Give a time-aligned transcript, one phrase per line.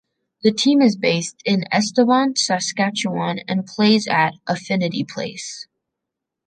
[0.41, 5.67] The team is based in Estevan, Saskatchewan, and plays at Affinity Place.